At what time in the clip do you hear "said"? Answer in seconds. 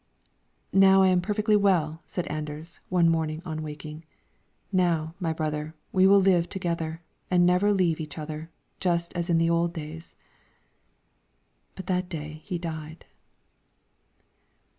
2.07-2.25